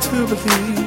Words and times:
to 0.00 0.26
believe. 0.26 0.83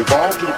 Evolved 0.00 0.38
to 0.38 0.46
the 0.46 0.57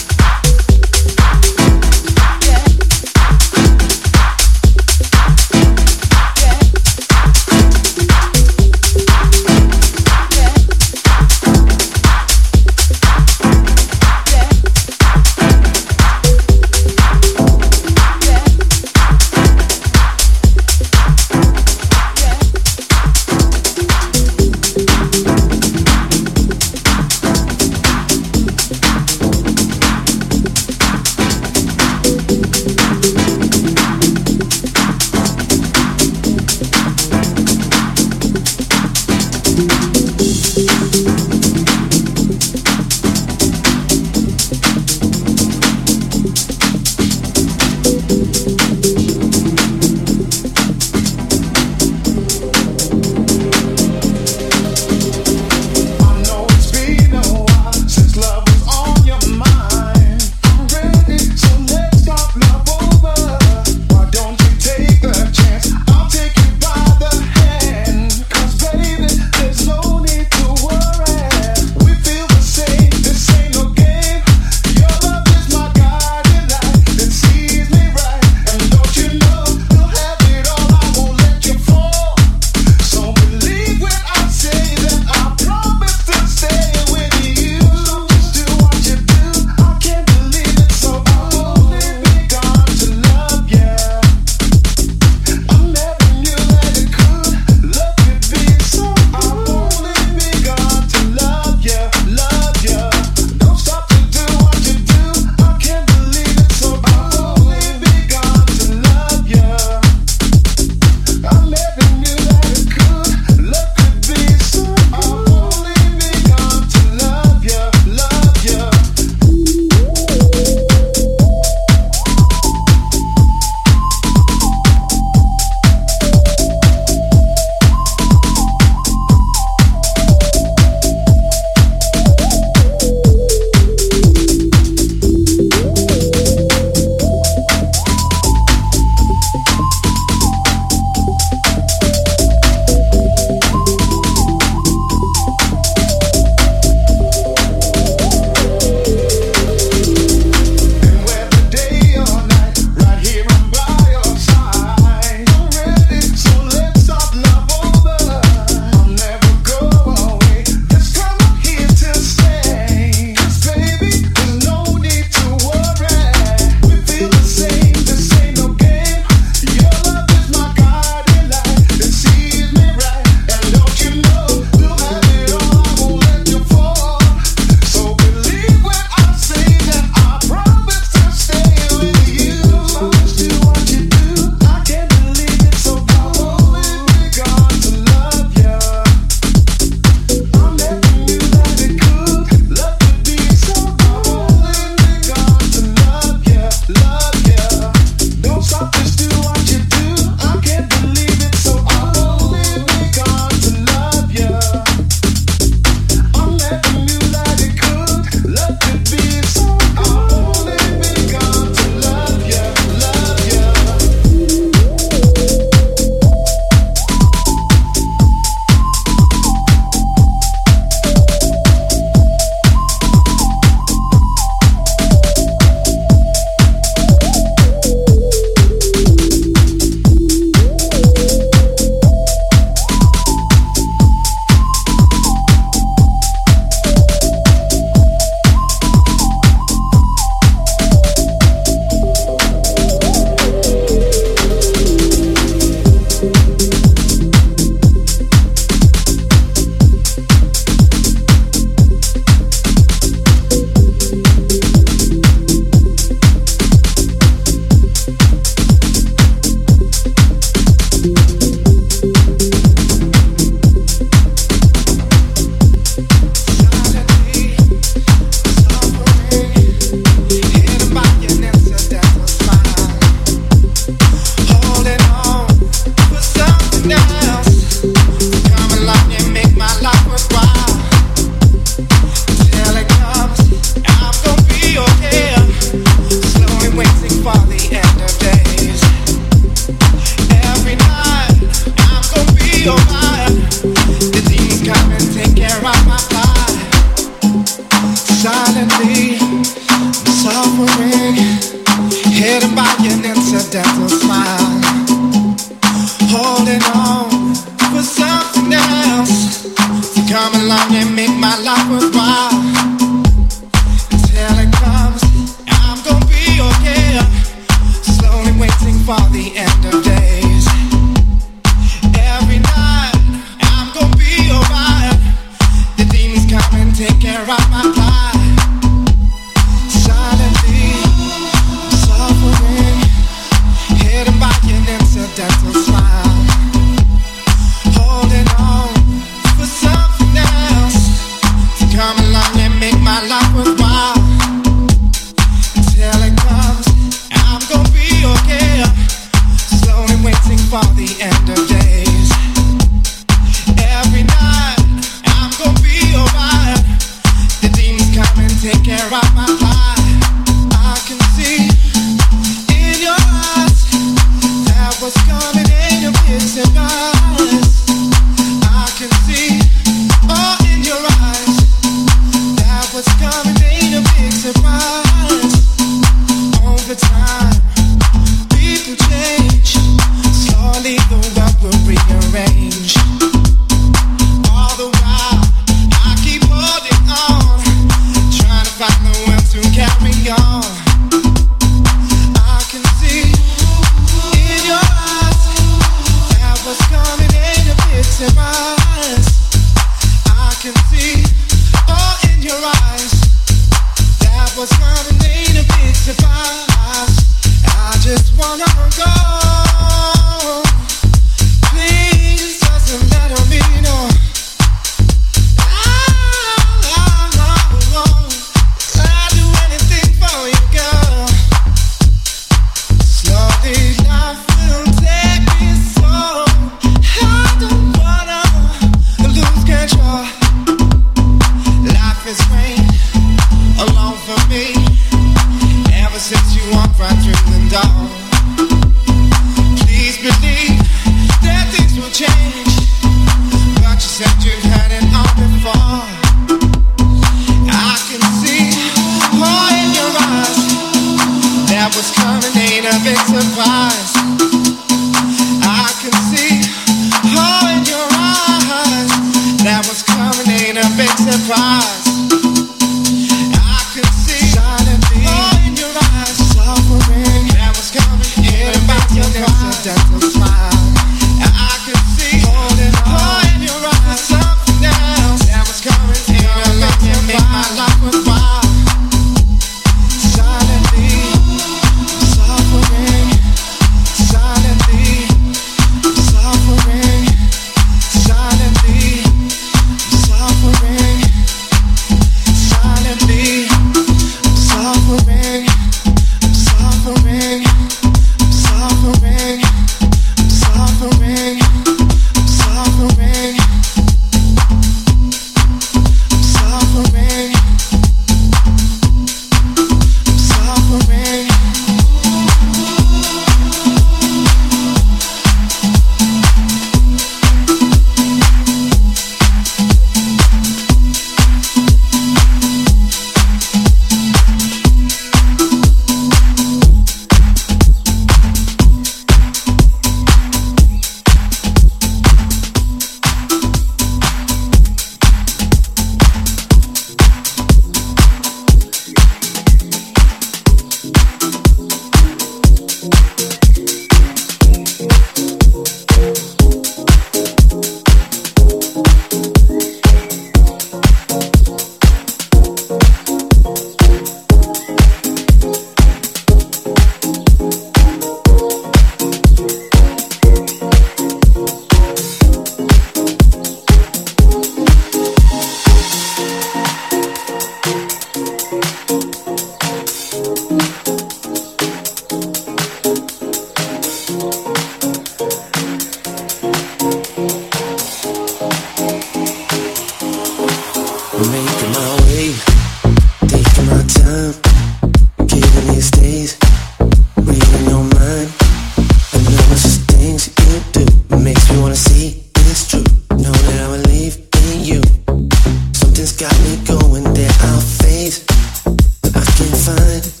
good. 599.71 600.00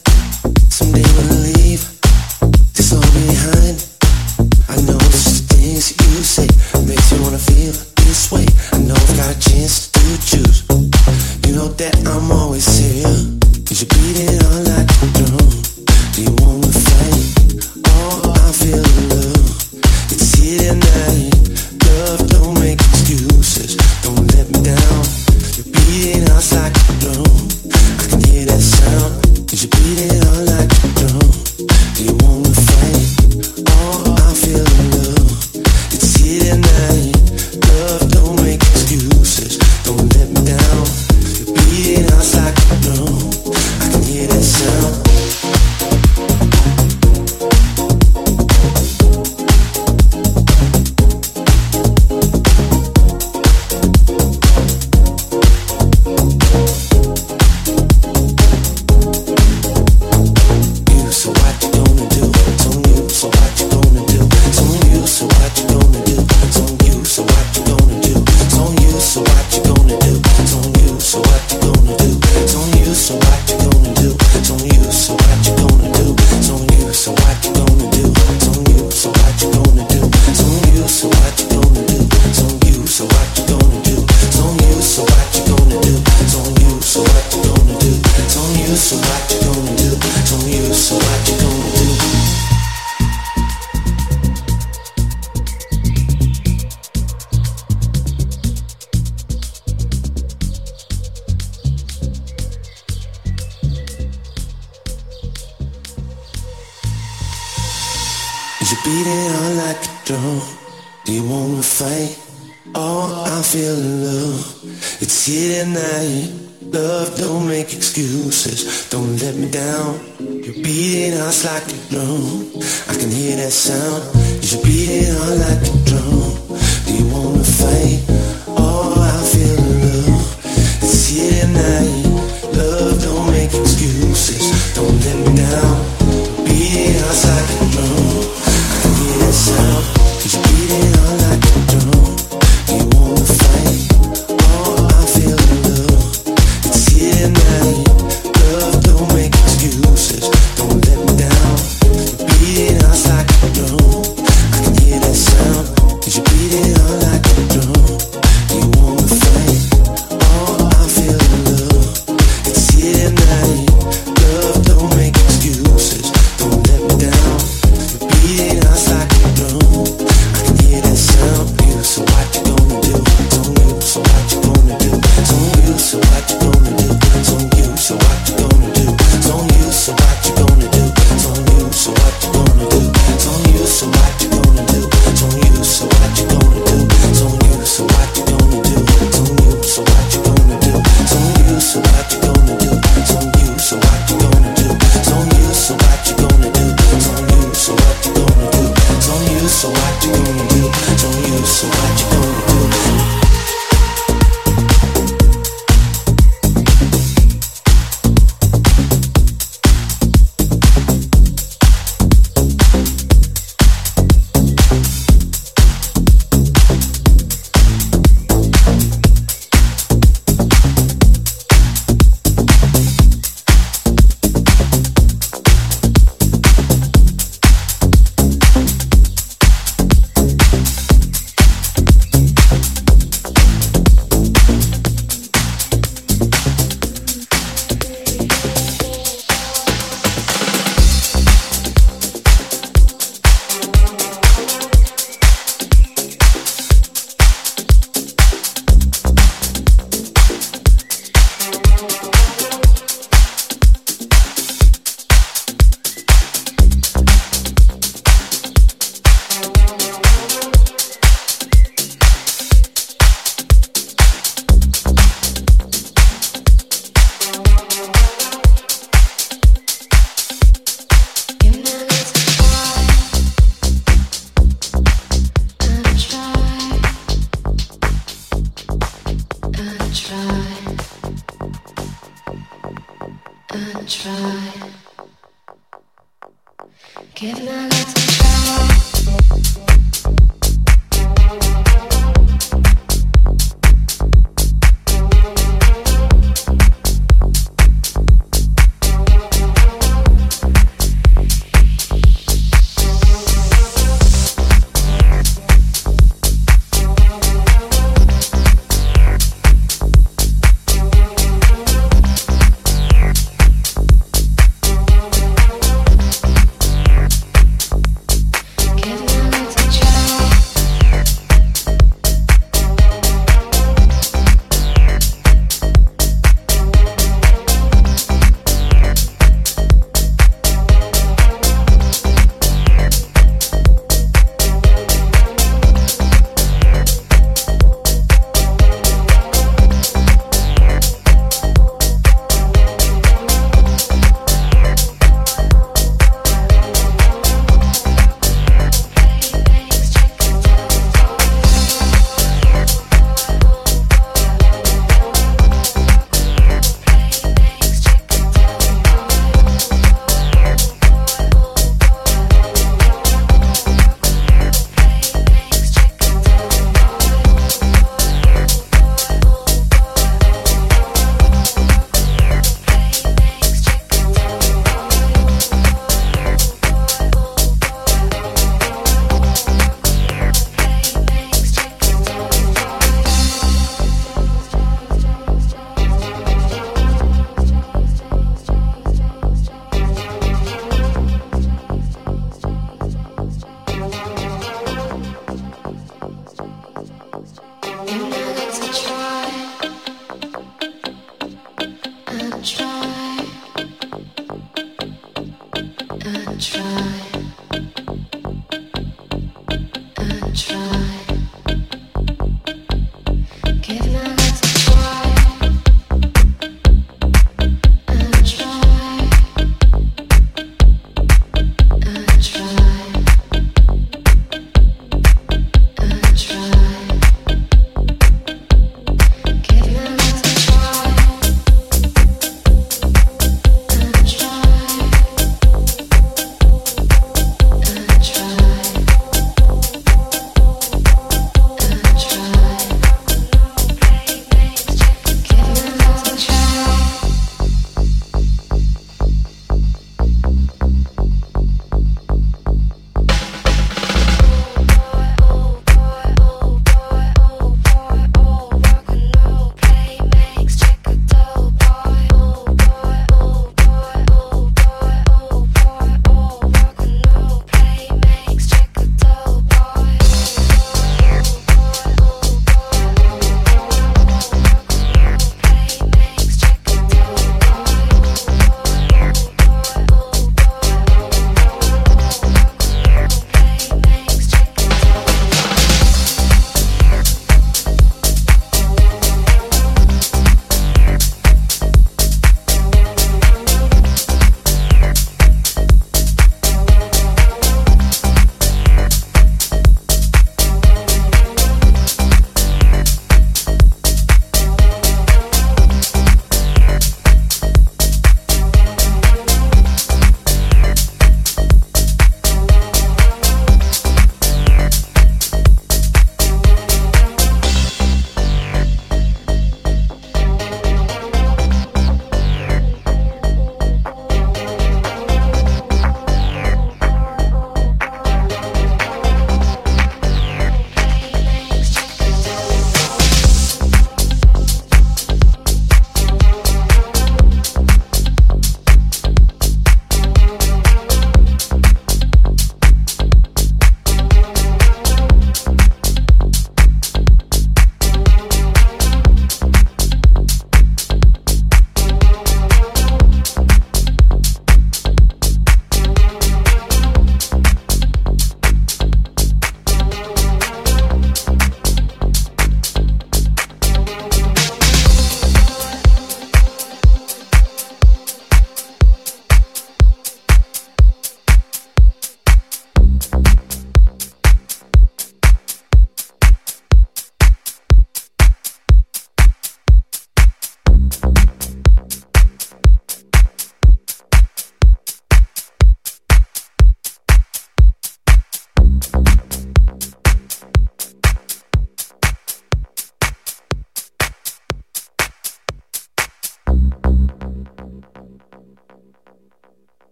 sound. 119.81 119.99
You're 120.19 120.63
beating 120.63 121.19
us 121.19 121.45
like 121.45 121.63
a 121.63 121.77
drum. 121.89 122.51
I 122.87 122.93
can 122.99 123.09
hear 123.09 123.35
that 123.37 123.51
sound. 123.51 124.03
You 124.41 124.47
should 124.47 124.63
beat 124.63 124.89
it 124.89 125.13
like 125.39 125.61
a 125.61 125.77
drum. 125.85 126.57
Do 126.85 126.93
you 126.93 127.07
wanna 127.13 127.43
fight? 127.43 128.20